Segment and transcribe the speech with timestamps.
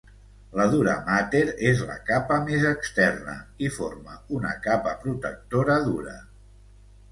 [0.59, 1.41] La duramàter
[1.71, 6.19] és la capa més externa i forma una capa protectora dura.